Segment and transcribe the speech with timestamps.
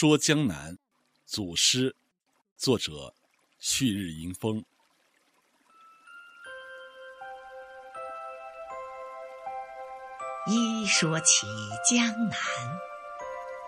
[0.00, 0.78] 说江南，
[1.26, 1.94] 组诗，
[2.56, 3.12] 作者：
[3.58, 4.64] 旭日迎风。
[10.46, 11.46] 一说起
[11.86, 12.38] 江南，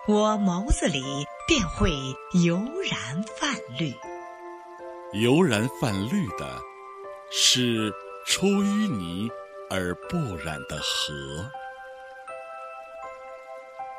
[0.07, 1.03] 我眸子里
[1.47, 1.91] 便会
[2.43, 2.57] 油
[2.89, 3.93] 然泛绿。
[5.21, 6.59] 油然泛绿的，
[7.29, 7.93] 是
[8.25, 9.29] 出淤泥
[9.69, 11.47] 而不染的河。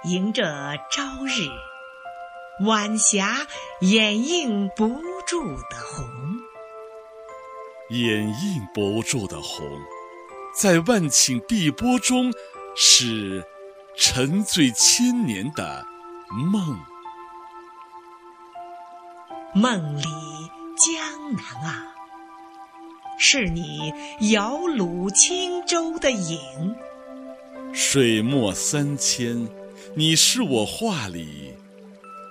[0.02, 1.48] 迎着朝日，
[2.60, 3.48] 晚霞
[3.80, 4.86] 掩映不
[5.26, 6.06] 住的红，
[7.90, 9.68] 掩映不住的红，
[10.56, 12.32] 在万顷碧波中，
[12.76, 13.44] 是
[13.96, 15.84] 沉醉千年的
[16.30, 16.78] 梦。
[19.52, 20.02] 梦里
[20.76, 21.92] 江南啊，
[23.18, 23.92] 是你
[24.30, 26.76] 摇橹轻舟的影。
[27.72, 29.48] 水墨三千。
[29.96, 31.54] 你是我画里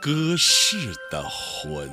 [0.03, 1.89] 隔世的魂。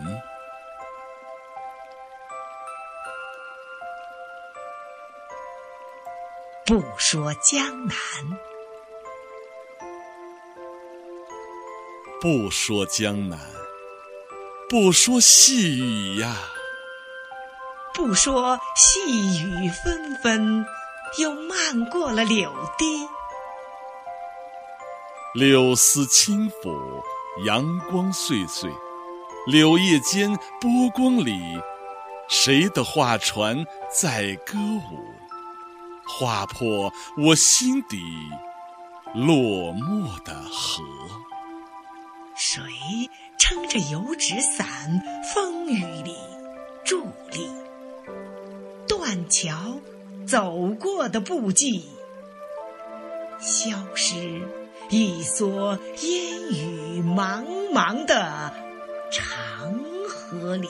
[6.67, 7.95] 不说江南，
[12.21, 13.39] 不说江南，
[14.69, 16.35] 不说细雨呀，
[17.95, 20.67] 不说细雨纷纷，
[21.19, 23.09] 又漫过了柳堤。
[25.33, 27.05] 柳丝轻抚，
[27.39, 28.71] 阳光碎碎，
[29.47, 31.61] 柳叶间波光里，
[32.29, 34.99] 谁的画船在歌舞，
[36.07, 38.03] 划破我心底
[39.15, 40.83] 落寞的河。
[42.35, 42.63] 谁
[43.39, 45.01] 撑着油纸伞，
[45.33, 46.17] 风雨里
[46.85, 47.01] 伫
[47.33, 47.49] 立？
[48.89, 49.79] 断桥
[50.27, 51.89] 走过的步迹，
[53.39, 54.60] 消失。
[54.91, 58.53] 一蓑烟雨茫茫的
[59.09, 59.73] 长
[60.09, 60.69] 河里，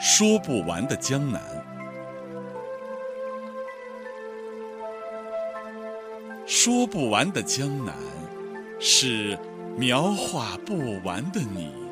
[0.00, 1.42] 说不完的江南，
[6.46, 7.94] 说不完的江南，
[8.80, 9.38] 是
[9.76, 11.87] 描画不完的你。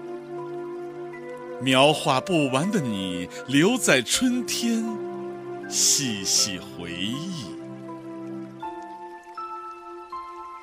[1.60, 4.84] 描画不完的你，留在春天，
[5.68, 7.56] 细细回忆。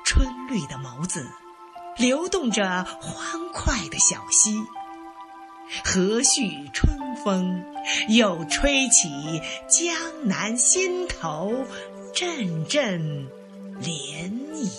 [0.04, 1.26] 春绿的眸子，
[1.96, 4.64] 流动着欢快的小溪。
[5.84, 7.64] 和煦春风，
[8.08, 9.08] 又吹起
[9.66, 9.94] 江
[10.28, 11.52] 南心头
[12.14, 13.00] 阵阵
[13.80, 14.70] 涟漪。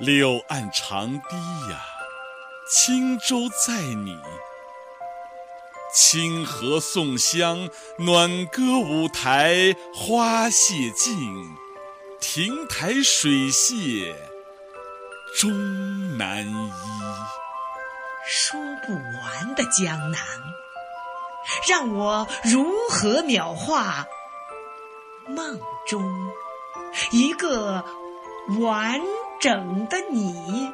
[0.00, 1.36] 柳岸长堤
[1.70, 1.93] 呀。
[2.66, 4.18] 轻舟载你，
[5.92, 11.14] 清河送香，暖歌舞台，花谢尽，
[12.20, 14.14] 亭台水榭
[15.38, 16.80] 终难依。
[18.26, 20.22] 说不完的江南，
[21.68, 24.06] 让我如何描画
[25.28, 26.32] 梦中
[27.10, 27.84] 一个
[28.58, 28.98] 完
[29.38, 30.72] 整的你？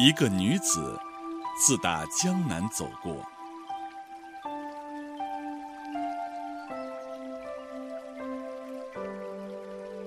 [0.00, 0.96] 一个女子
[1.58, 3.16] 自打江南走过，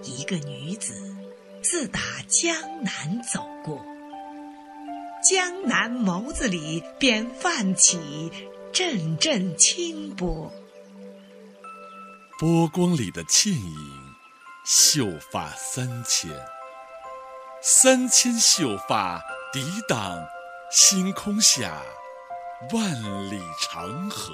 [0.02, 0.94] 一个女子
[1.62, 3.86] 自打江南走过，
[5.22, 8.32] 江南眸子里便泛起
[8.72, 10.50] 阵阵清波，
[12.40, 14.16] 波光里的倩影，
[14.64, 16.32] 秀发三千，
[17.62, 19.22] 三千秀发。
[19.54, 20.26] 抵挡
[20.72, 21.84] 星空下
[22.72, 24.34] 万里长河，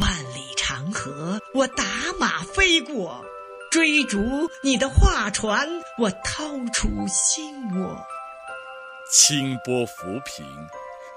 [0.00, 1.82] 万里长河，我打
[2.20, 3.24] 马飞过，
[3.72, 4.20] 追逐
[4.62, 5.68] 你的画船，
[5.98, 7.96] 我掏出心窝。
[9.10, 10.46] 清波浮萍，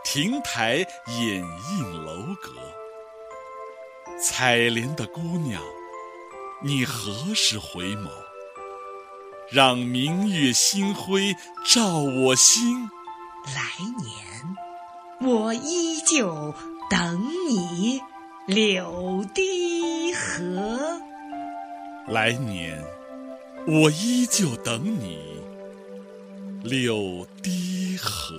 [0.04, 2.52] 亭台掩映楼阁，
[4.20, 5.62] 采莲的姑娘，
[6.64, 8.10] 你何时回眸？
[9.52, 11.36] 让明月星辉
[11.66, 12.90] 照我心。
[13.46, 13.62] 来
[14.02, 16.54] 年，我依旧
[16.90, 18.02] 等你
[18.48, 21.02] 柳堤河。
[22.08, 22.84] 来年，
[23.68, 25.42] 我依旧等你
[26.64, 28.36] 柳堤河。